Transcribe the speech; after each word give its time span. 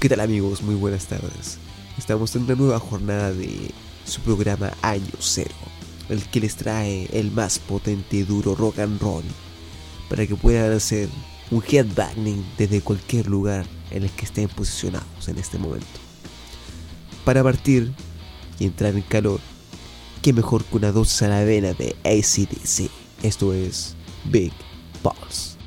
¿Qué 0.00 0.08
tal 0.08 0.20
amigos? 0.20 0.62
Muy 0.62 0.76
buenas 0.76 1.06
tardes. 1.06 1.58
Estamos 1.98 2.36
en 2.36 2.42
una 2.42 2.54
nueva 2.54 2.78
jornada 2.78 3.32
de 3.32 3.72
su 4.04 4.20
programa 4.20 4.72
Año 4.80 5.02
Cero, 5.18 5.56
el 6.08 6.22
que 6.22 6.38
les 6.38 6.54
trae 6.54 7.08
el 7.12 7.32
más 7.32 7.58
potente 7.58 8.18
y 8.18 8.22
duro 8.22 8.54
rock 8.54 8.78
and 8.78 9.00
roll, 9.00 9.24
para 10.08 10.24
que 10.24 10.36
puedan 10.36 10.70
hacer 10.70 11.08
un 11.50 11.64
headbanging 11.68 12.46
desde 12.56 12.80
cualquier 12.80 13.26
lugar 13.26 13.66
en 13.90 14.04
el 14.04 14.10
que 14.10 14.26
estén 14.26 14.48
posicionados 14.48 15.26
en 15.26 15.36
este 15.36 15.58
momento. 15.58 15.98
Para 17.24 17.42
partir 17.42 17.92
y 18.60 18.66
entrar 18.66 18.94
en 18.94 19.02
calor, 19.02 19.40
qué 20.22 20.32
mejor 20.32 20.64
que 20.64 20.76
una 20.76 20.92
dosis 20.92 21.22
a 21.22 21.28
la 21.28 21.42
vena 21.42 21.72
de 21.72 21.96
ACDC. 22.04 22.88
Esto 23.24 23.52
es 23.52 23.96
Big 24.26 24.52
Pulse. 25.02 25.57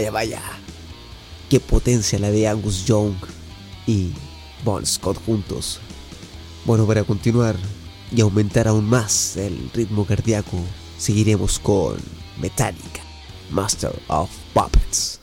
vaya, 0.00 0.10
vaya. 0.10 0.42
Qué 1.50 1.60
potencia 1.60 2.18
la 2.18 2.30
de 2.30 2.48
Angus 2.48 2.86
Young 2.86 3.14
y 3.86 4.12
Bon 4.64 4.84
Scott 4.86 5.18
juntos. 5.26 5.80
Bueno, 6.64 6.86
para 6.86 7.04
continuar 7.04 7.56
y 8.10 8.20
aumentar 8.20 8.68
aún 8.68 8.88
más 8.88 9.36
el 9.36 9.70
ritmo 9.74 10.06
cardíaco, 10.06 10.58
seguiremos 10.98 11.58
con 11.58 11.96
Metallica, 12.38 13.02
Master 13.50 13.92
of 14.08 14.30
Puppets. 14.54 15.19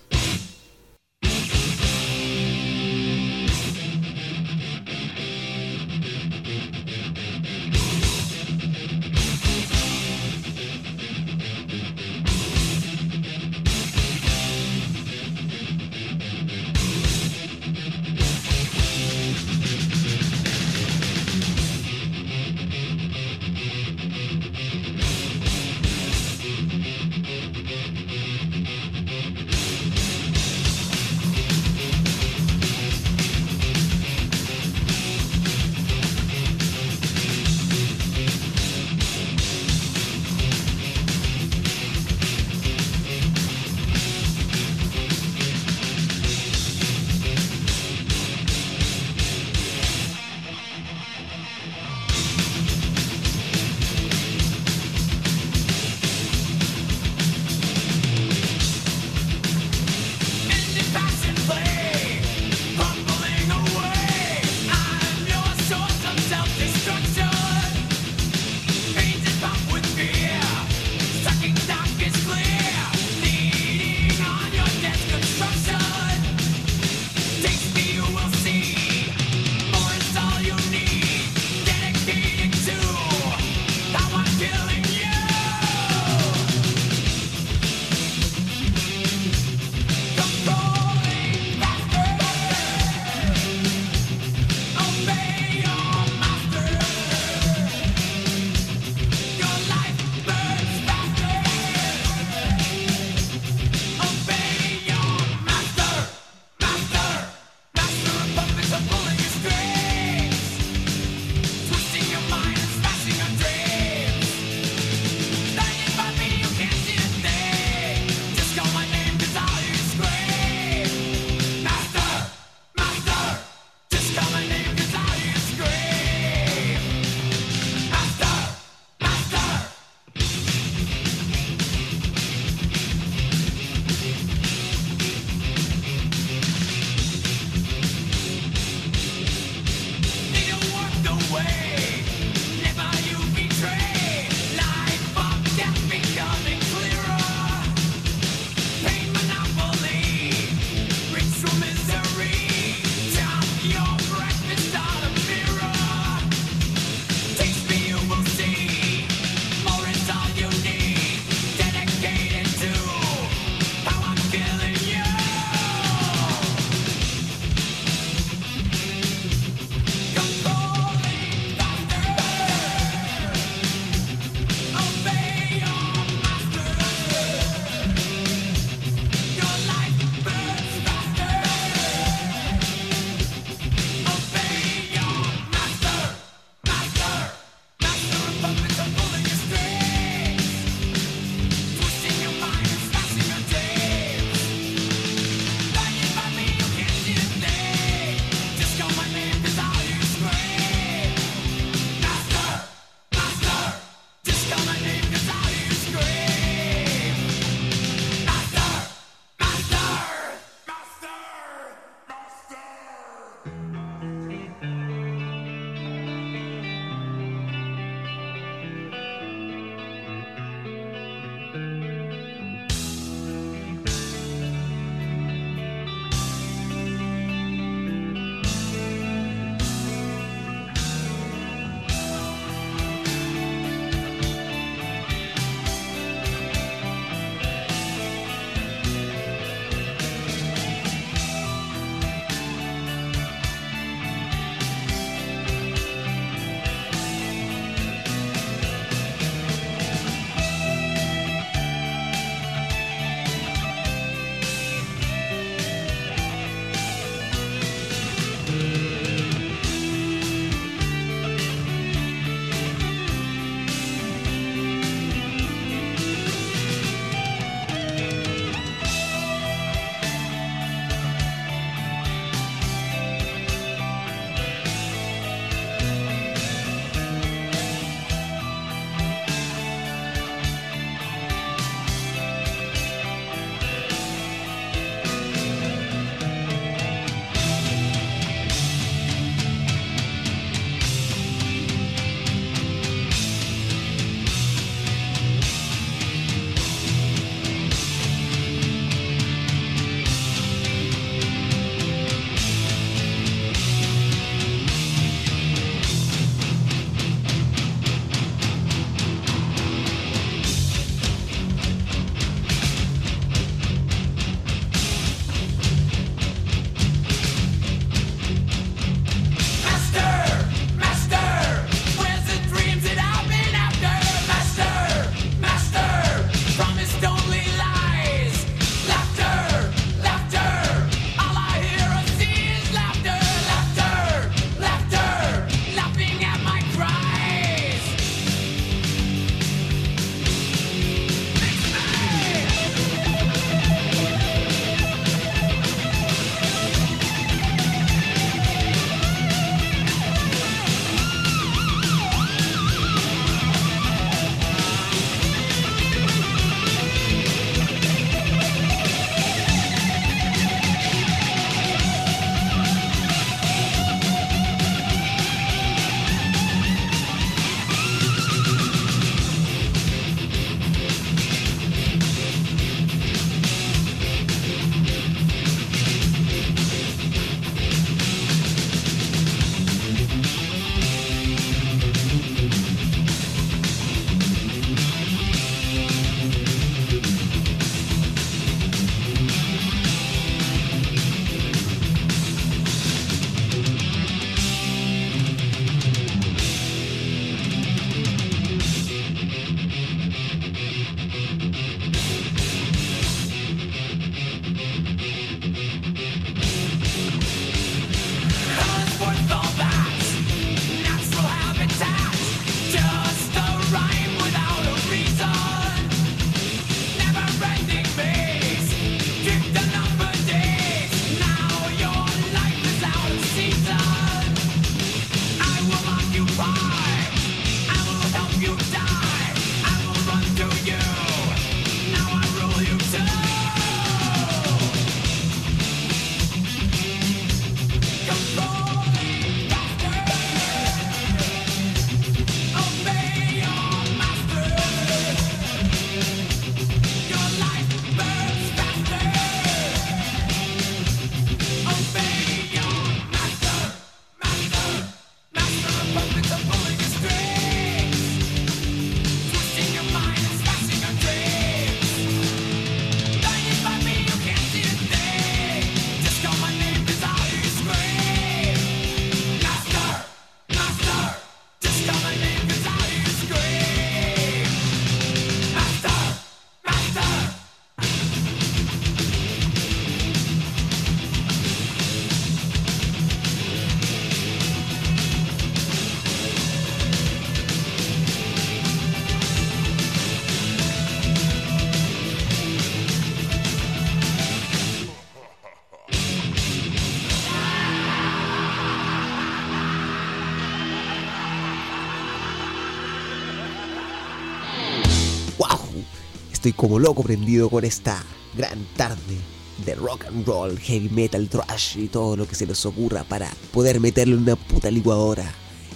Estoy 506.47 506.53
como 506.53 506.79
loco 506.79 507.03
prendido 507.03 507.49
con 507.49 507.65
esta 507.65 508.01
gran 508.37 508.57
tarde 508.77 509.17
de 509.65 509.75
rock 509.75 510.05
and 510.05 510.25
roll, 510.25 510.57
heavy 510.57 510.87
metal, 510.87 511.27
thrash 511.27 511.77
y 511.77 511.87
todo 511.89 512.15
lo 512.15 512.25
que 512.25 512.35
se 512.35 512.45
les 512.45 512.65
ocurra 512.65 513.03
para 513.03 513.29
poder 513.51 513.81
meterle 513.81 514.15
una 514.15 514.37
puta 514.37 514.71
licuadora 514.71 515.29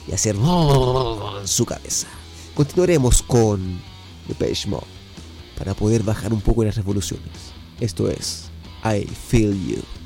y 0.08 0.14
hacer 0.14 0.36
en 0.36 1.48
su 1.48 1.66
cabeza. 1.66 2.08
Continuaremos 2.54 3.22
con 3.22 3.82
Depeche 4.30 4.70
Mode 4.70 4.86
para 5.58 5.74
poder 5.74 6.04
bajar 6.04 6.32
un 6.32 6.40
poco 6.40 6.64
las 6.64 6.78
revoluciones. 6.78 7.52
Esto 7.82 8.10
es 8.10 8.50
I 8.86 9.06
Feel 9.06 9.54
You. 9.68 10.01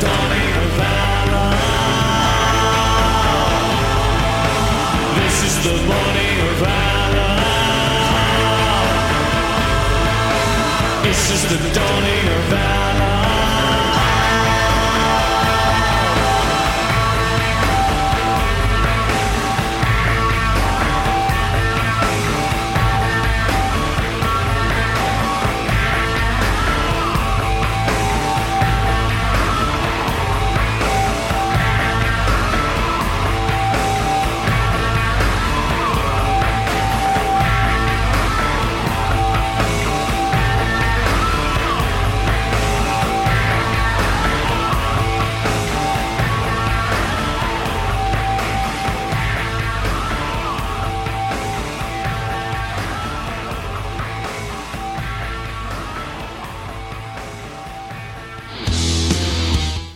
dawning 0.00 0.54
of 0.64 0.93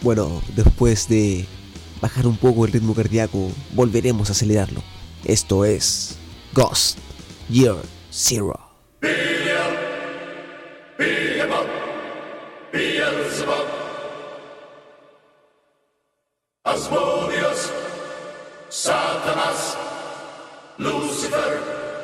bueno, 0.08 0.40
después 0.56 1.06
de 1.06 1.44
bajar 2.00 2.26
un 2.26 2.38
poco 2.38 2.64
el 2.64 2.72
ritmo 2.72 2.94
cardíaco, 2.94 3.52
volveremos 3.74 4.30
a 4.30 4.32
acelerarlo. 4.32 4.82
Esto 5.22 5.66
es 5.66 6.16
Ghost 6.54 6.96
Year 7.50 7.76
Zero. 8.10 8.58
Asmodeus, 16.64 17.70
Satanas, 18.70 19.76
Lucifer. 20.78 21.97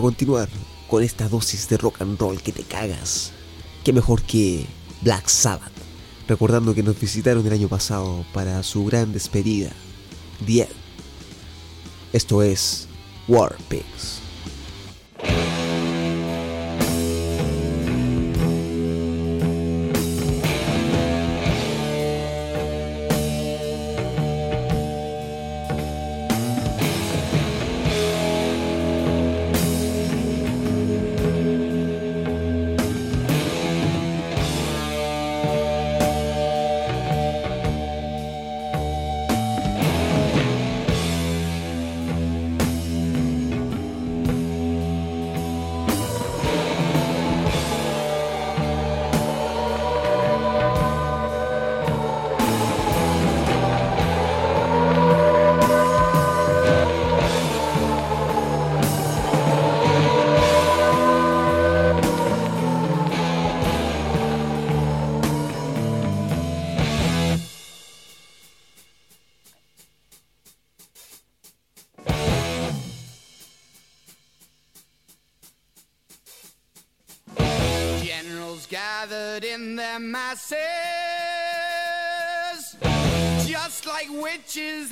continuar 0.00 0.48
con 0.88 1.02
esta 1.02 1.28
dosis 1.28 1.68
de 1.68 1.76
rock 1.76 2.02
and 2.02 2.18
roll 2.18 2.40
que 2.42 2.52
te 2.52 2.62
cagas, 2.62 3.32
qué 3.84 3.92
mejor 3.92 4.22
que 4.22 4.66
Black 5.02 5.28
Sabbath, 5.28 5.72
recordando 6.28 6.74
que 6.74 6.82
nos 6.82 6.98
visitaron 6.98 7.46
el 7.46 7.52
año 7.52 7.68
pasado 7.68 8.24
para 8.32 8.62
su 8.62 8.84
gran 8.84 9.12
despedida, 9.12 9.70
The 10.46 10.68
Esto 12.12 12.42
es 12.42 12.88
War 13.28 13.56
Pigs. 13.68 14.29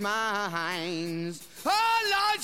my 0.00 0.48
hands 0.50 1.46
Oh, 1.66 2.10
Lord, 2.10 2.43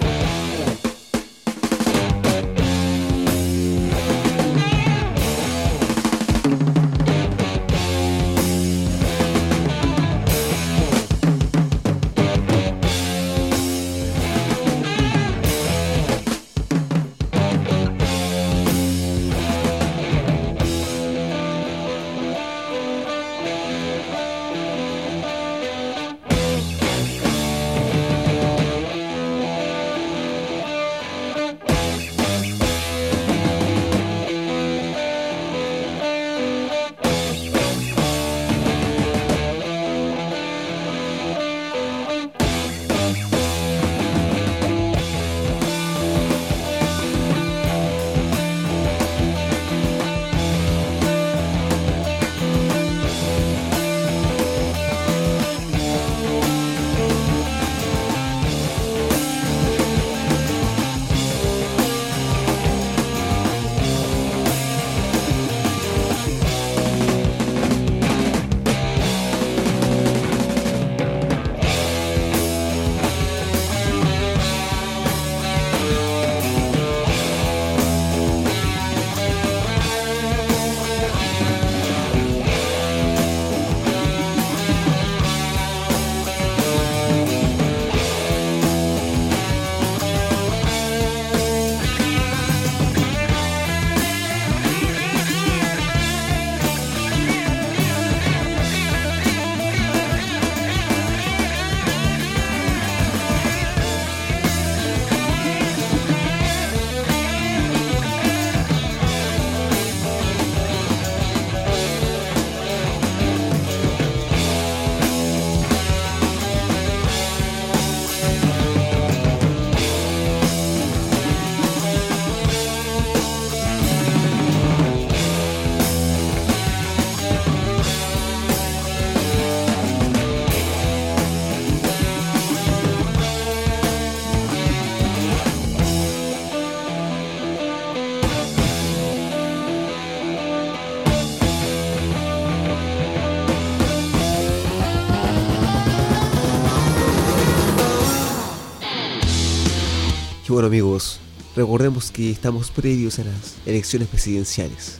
Bueno 150.61 150.75
amigos, 150.75 151.19
recordemos 151.55 152.11
que 152.11 152.29
estamos 152.29 152.69
previos 152.69 153.17
a 153.17 153.23
las 153.23 153.55
elecciones 153.65 154.07
presidenciales. 154.07 154.99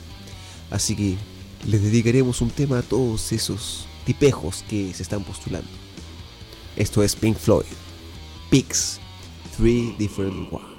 Así 0.72 0.96
que 0.96 1.16
les 1.68 1.80
dedicaremos 1.80 2.40
un 2.40 2.50
tema 2.50 2.78
a 2.78 2.82
todos 2.82 3.30
esos 3.30 3.86
tipejos 4.04 4.64
que 4.68 4.92
se 4.92 5.04
están 5.04 5.22
postulando. 5.22 5.70
Esto 6.74 7.04
es 7.04 7.14
Pink 7.14 7.36
Floyd. 7.36 7.66
Pix. 8.50 8.98
Three 9.56 9.94
Different 10.00 10.52
One. 10.52 10.71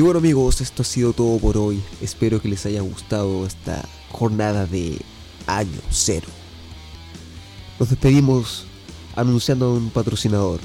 Y 0.00 0.02
bueno 0.02 0.18
amigos, 0.18 0.62
esto 0.62 0.80
ha 0.80 0.86
sido 0.86 1.12
todo 1.12 1.38
por 1.38 1.58
hoy. 1.58 1.78
Espero 2.00 2.40
que 2.40 2.48
les 2.48 2.64
haya 2.64 2.80
gustado 2.80 3.44
esta 3.44 3.86
jornada 4.08 4.64
de 4.64 4.98
año 5.46 5.78
cero. 5.90 6.26
Nos 7.78 7.90
despedimos 7.90 8.64
anunciando 9.14 9.66
a 9.66 9.74
un 9.74 9.90
patrocinador. 9.90 10.58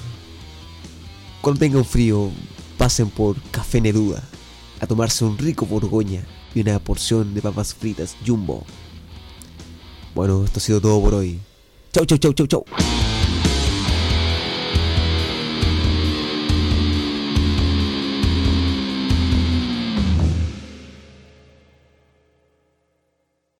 Cuando 1.42 1.60
tengan 1.60 1.84
frío, 1.84 2.32
pasen 2.78 3.10
por 3.10 3.36
Café 3.52 3.82
Neruda 3.82 4.24
a 4.80 4.88
tomarse 4.88 5.26
un 5.26 5.38
rico 5.38 5.66
borgoña 5.66 6.24
y 6.54 6.62
una 6.62 6.80
porción 6.80 7.34
de 7.34 7.42
papas 7.42 7.76
fritas 7.76 8.16
jumbo. 8.26 8.64
Bueno, 10.16 10.46
esto 10.46 10.60
ha 10.60 10.64
sido 10.64 10.80
todo 10.80 11.02
por 11.02 11.14
hoy. 11.14 11.42
Chau, 11.92 12.06
chau, 12.06 12.18
chau, 12.18 12.32
chau, 12.32 12.48
chau. 12.48 12.66